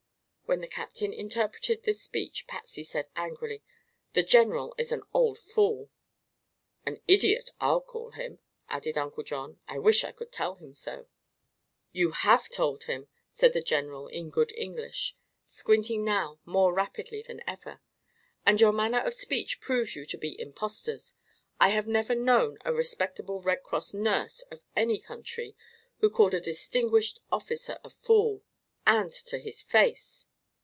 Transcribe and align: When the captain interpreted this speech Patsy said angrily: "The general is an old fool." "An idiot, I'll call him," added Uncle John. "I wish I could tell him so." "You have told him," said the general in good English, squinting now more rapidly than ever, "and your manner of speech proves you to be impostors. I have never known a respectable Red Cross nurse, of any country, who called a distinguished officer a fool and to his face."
When 0.51 0.59
the 0.59 0.67
captain 0.67 1.13
interpreted 1.13 1.83
this 1.83 2.01
speech 2.03 2.45
Patsy 2.45 2.83
said 2.83 3.07
angrily: 3.15 3.63
"The 4.11 4.21
general 4.21 4.75
is 4.77 4.91
an 4.91 5.01
old 5.13 5.39
fool." 5.39 5.89
"An 6.85 7.01
idiot, 7.07 7.51
I'll 7.61 7.79
call 7.79 8.11
him," 8.11 8.39
added 8.67 8.97
Uncle 8.97 9.23
John. 9.23 9.61
"I 9.69 9.79
wish 9.79 10.03
I 10.03 10.11
could 10.11 10.29
tell 10.29 10.55
him 10.55 10.75
so." 10.75 11.07
"You 11.93 12.11
have 12.11 12.49
told 12.49 12.83
him," 12.83 13.07
said 13.29 13.53
the 13.53 13.61
general 13.63 14.09
in 14.09 14.29
good 14.29 14.51
English, 14.57 15.15
squinting 15.45 16.03
now 16.03 16.41
more 16.43 16.73
rapidly 16.73 17.21
than 17.21 17.41
ever, 17.47 17.79
"and 18.45 18.59
your 18.59 18.73
manner 18.73 18.99
of 18.99 19.13
speech 19.13 19.61
proves 19.61 19.95
you 19.95 20.05
to 20.05 20.17
be 20.17 20.37
impostors. 20.37 21.13
I 21.61 21.69
have 21.69 21.87
never 21.87 22.13
known 22.13 22.57
a 22.65 22.73
respectable 22.73 23.41
Red 23.41 23.63
Cross 23.63 23.93
nurse, 23.93 24.41
of 24.51 24.65
any 24.75 24.99
country, 24.99 25.55
who 25.99 26.09
called 26.09 26.33
a 26.33 26.41
distinguished 26.41 27.21
officer 27.31 27.79
a 27.85 27.89
fool 27.89 28.43
and 28.85 29.13
to 29.13 29.37
his 29.37 29.61
face." 29.61 30.27